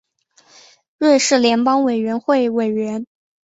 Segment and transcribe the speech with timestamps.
[0.97, 3.05] 瑞士联邦委员会委员。